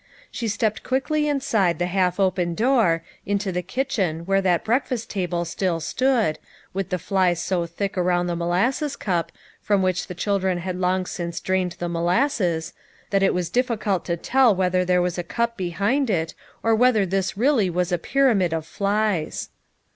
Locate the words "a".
15.19-15.23, 17.91-17.99